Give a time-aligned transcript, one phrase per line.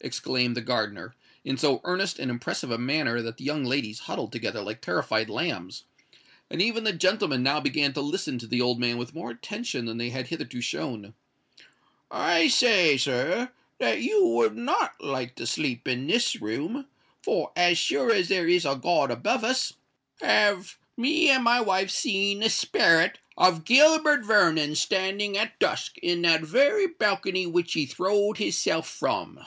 [0.00, 4.30] exclaimed the gardener, in so earnest and impressive a manner that the young ladies huddled
[4.30, 5.84] together like terrified lambs,
[6.50, 9.86] and even the gentlemen now began to listen to the old man with more attention
[9.86, 11.14] than they had hitherto shown:
[12.10, 18.12] "I say, sir, that you would not like to sleep in this room—for, as sure
[18.12, 19.72] as there is a God above us,
[20.20, 26.22] have me and my wife seen the sperret of Gilbert Vernon standing at dusk in
[26.22, 29.44] that very balcony which he throwed his self from."